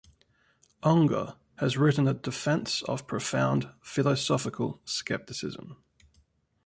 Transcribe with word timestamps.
Unger 0.81 1.35
has 1.59 1.77
written 1.77 2.07
a 2.07 2.15
defense 2.15 2.81
of 2.87 3.05
profound 3.05 3.69
philosophical 3.83 4.81
skepticism. 4.83 5.77